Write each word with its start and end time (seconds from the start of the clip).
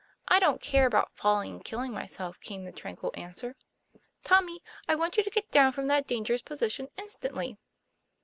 I 0.27 0.39
don't 0.39 0.59
care 0.63 0.87
about 0.87 1.11
falling 1.15 1.51
and 1.51 1.63
killing 1.63 1.93
myself," 1.93 2.39
came 2.39 2.63
the 2.63 2.71
tranquil 2.71 3.11
answer.' 3.13 3.55
Tommy, 4.25 4.63
I 4.89 4.95
want 4.95 5.15
you 5.15 5.21
to 5.21 5.29
get 5.29 5.51
down 5.51 5.73
from 5.73 5.85
that 5.89 6.07
dan 6.07 6.23
gerous 6.23 6.43
position 6.43 6.87
instantly." 6.97 7.59